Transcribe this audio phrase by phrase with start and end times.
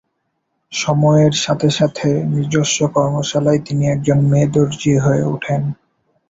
[0.71, 5.61] সময়ের সাথে সাথে নিজস্ব কর্মশালায় তিনি একজন মেয়ে-দর্জি হয়ে ওঠেন।